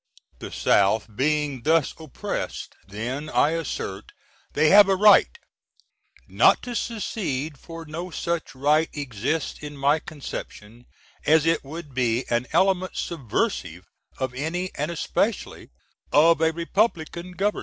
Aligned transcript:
The 0.39 0.51
South 0.51 1.05
being 1.15 1.61
thus 1.61 1.93
oppressed 1.99 2.73
then 2.87 3.29
I 3.29 3.51
assert 3.51 4.13
they 4.53 4.69
have 4.69 4.89
a 4.89 4.95
right 4.95 5.37
(not 6.27 6.63
to 6.63 6.73
secede, 6.75 7.59
for 7.59 7.85
no 7.85 8.09
such 8.09 8.55
right 8.55 8.89
exists 8.93 9.59
in 9.61 9.77
my 9.77 9.99
conception, 9.99 10.87
as 11.27 11.45
it 11.45 11.63
would 11.63 11.93
be 11.93 12.25
an 12.31 12.47
element 12.51 12.97
subversive 12.97 13.85
of 14.17 14.33
any, 14.33 14.71
& 14.73 14.75
especially 14.75 15.69
of 16.11 16.41
a 16.41 16.51
Repub^ln 16.51 17.35
gov. 17.35 17.53